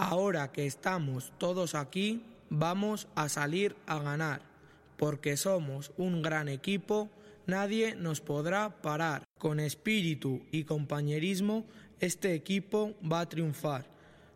Ahora 0.00 0.52
que 0.52 0.64
estamos 0.64 1.32
todos 1.38 1.74
aquí, 1.74 2.22
vamos 2.50 3.08
a 3.16 3.28
salir 3.28 3.74
a 3.84 3.98
ganar, 3.98 4.42
porque 4.96 5.36
somos 5.36 5.90
un 5.96 6.22
gran 6.22 6.48
equipo, 6.48 7.10
nadie 7.48 7.96
nos 7.96 8.20
podrá 8.20 8.80
parar. 8.80 9.24
Con 9.38 9.58
espíritu 9.58 10.40
y 10.52 10.62
compañerismo, 10.62 11.66
este 11.98 12.34
equipo 12.34 12.94
va 13.02 13.22
a 13.22 13.28
triunfar. 13.28 13.86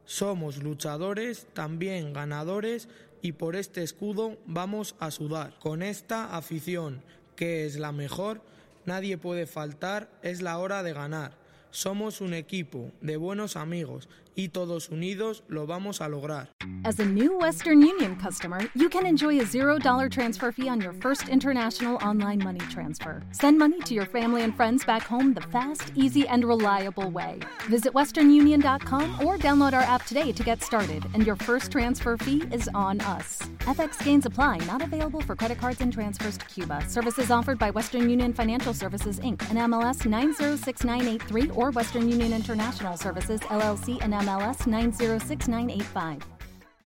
Somos 0.04 0.60
luchadores, 0.60 1.46
también 1.54 2.12
ganadores, 2.12 2.88
y 3.22 3.30
por 3.30 3.54
este 3.54 3.84
escudo 3.84 4.38
vamos 4.46 4.96
a 4.98 5.12
sudar. 5.12 5.56
Con 5.60 5.84
esta 5.84 6.36
afición, 6.36 7.04
que 7.36 7.66
es 7.66 7.76
la 7.78 7.92
mejor, 7.92 8.42
nadie 8.84 9.16
puede 9.16 9.46
faltar, 9.46 10.10
es 10.22 10.42
la 10.42 10.58
hora 10.58 10.82
de 10.82 10.92
ganar. 10.92 11.41
Somos 11.74 12.20
un 12.20 12.34
equipo 12.34 12.92
de 13.00 13.16
buenos 13.16 13.56
amigos 13.56 14.06
y 14.34 14.48
todos 14.48 14.90
unidos 14.90 15.42
lo 15.48 15.66
vamos 15.66 16.02
a 16.02 16.08
lograr. 16.08 16.50
As 16.84 16.98
a 17.00 17.04
new 17.04 17.38
Western 17.38 17.80
Union 17.80 18.16
customer, 18.16 18.60
you 18.74 18.88
can 18.88 19.06
enjoy 19.06 19.40
a 19.40 19.44
$0 19.44 20.10
transfer 20.10 20.52
fee 20.52 20.68
on 20.68 20.80
your 20.80 20.92
first 20.94 21.28
international 21.28 21.96
online 22.06 22.42
money 22.42 22.60
transfer. 22.70 23.22
Send 23.32 23.58
money 23.58 23.80
to 23.80 23.94
your 23.94 24.06
family 24.06 24.42
and 24.42 24.54
friends 24.54 24.84
back 24.84 25.02
home 25.02 25.32
the 25.32 25.40
fast, 25.48 25.92
easy, 25.94 26.26
and 26.28 26.44
reliable 26.44 27.10
way. 27.10 27.38
Visit 27.70 27.92
westernunion.com 27.94 29.26
or 29.26 29.38
download 29.38 29.72
our 29.72 29.82
app 29.82 30.04
today 30.06 30.32
to 30.32 30.42
get 30.42 30.62
started, 30.62 31.04
and 31.14 31.26
your 31.26 31.36
first 31.36 31.72
transfer 31.72 32.16
fee 32.18 32.42
is 32.52 32.68
on 32.74 33.00
us. 33.00 33.38
FX 33.60 34.02
gains 34.04 34.26
apply, 34.26 34.58
not 34.66 34.82
available 34.82 35.20
for 35.20 35.36
credit 35.36 35.58
cards 35.58 35.80
and 35.80 35.92
transfers 35.92 36.36
to 36.36 36.44
Cuba. 36.46 36.84
Services 36.88 37.30
offered 37.30 37.58
by 37.58 37.70
Western 37.70 38.10
Union 38.10 38.32
Financial 38.32 38.74
Services 38.74 39.20
Inc. 39.20 39.40
and 39.50 39.58
MLS 39.72 40.04
906983 40.04 41.50
or 41.62 41.70
Western 41.70 42.08
Union 42.08 42.32
International 42.32 42.96
Services 42.96 43.40
LLC 43.42 44.02
and 44.02 44.12
MLS 44.12 44.66
906985. 44.66 46.31